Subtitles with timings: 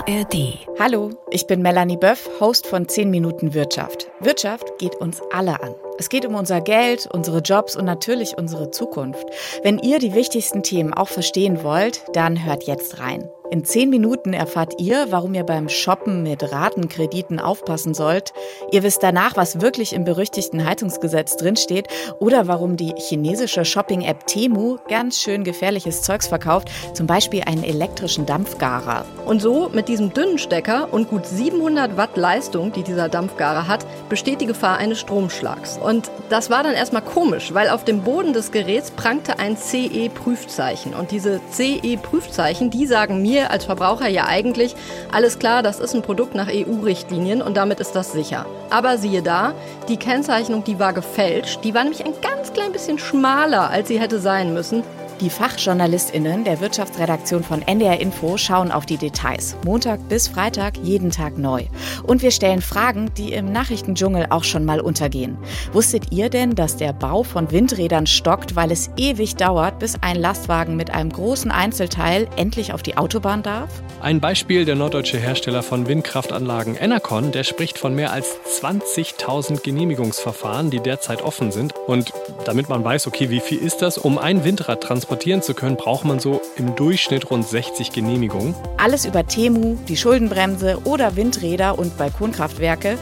[0.00, 0.58] ARD.
[0.78, 4.10] Hallo, ich bin Melanie Böff, Host von 10 Minuten Wirtschaft.
[4.20, 5.74] Wirtschaft geht uns alle an.
[6.00, 9.26] Es geht um unser Geld, unsere Jobs und natürlich unsere Zukunft.
[9.62, 13.28] Wenn ihr die wichtigsten Themen auch verstehen wollt, dann hört jetzt rein.
[13.50, 18.32] In zehn Minuten erfahrt ihr, warum ihr beim Shoppen mit Ratenkrediten aufpassen sollt.
[18.70, 21.88] Ihr wisst danach, was wirklich im berüchtigten Heizungsgesetz drinsteht
[22.20, 28.24] oder warum die chinesische Shopping-App Temu ganz schön gefährliches Zeugs verkauft, zum Beispiel einen elektrischen
[28.24, 29.04] Dampfgarer.
[29.26, 33.84] Und so mit diesem dünnen Stecker und gut 700 Watt Leistung, die dieser Dampfgarer hat,
[34.08, 35.76] besteht die Gefahr eines Stromschlags.
[35.90, 40.94] Und das war dann erstmal komisch, weil auf dem Boden des Geräts prangte ein CE-Prüfzeichen.
[40.94, 44.76] Und diese CE-Prüfzeichen, die sagen mir, als Verbraucher ja eigentlich,
[45.10, 48.46] alles klar, das ist ein Produkt nach EU-Richtlinien und damit ist das sicher.
[48.70, 49.52] Aber siehe da,
[49.88, 53.98] die Kennzeichnung, die war gefälscht, die war nämlich ein ganz klein bisschen schmaler, als sie
[53.98, 54.84] hätte sein müssen.
[55.20, 59.54] Die FachjournalistInnen der Wirtschaftsredaktion von NDR Info schauen auf die Details.
[59.66, 61.64] Montag bis Freitag jeden Tag neu.
[62.06, 65.36] Und wir stellen Fragen, die im Nachrichtendschungel auch schon mal untergehen.
[65.72, 70.16] Wusstet ihr denn, dass der Bau von Windrädern stockt, weil es ewig dauert, bis ein
[70.16, 73.68] Lastwagen mit einem großen Einzelteil endlich auf die Autobahn darf?
[74.00, 80.70] Ein Beispiel der norddeutsche Hersteller von Windkraftanlagen Enercon, der spricht von mehr als 20.000 Genehmigungsverfahren,
[80.70, 81.74] die derzeit offen sind.
[81.86, 82.14] Und
[82.46, 84.80] damit man weiß, okay, wie viel ist das, um ein Windrad
[85.10, 88.54] transportieren zu können, braucht man so im Durchschnitt rund 60 Genehmigungen.
[88.76, 92.96] Alles über Temu, die Schuldenbremse oder Windräder und Balkonkraftwerke.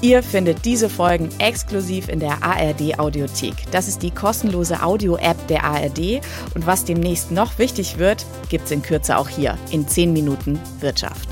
[0.00, 3.54] Ihr findet diese Folgen exklusiv in der ARD Audiothek.
[3.70, 6.20] Das ist die kostenlose Audio-App der ARD.
[6.56, 10.58] Und was demnächst noch wichtig wird, gibt es in Kürze auch hier in 10 Minuten
[10.80, 11.28] Wirtschaft.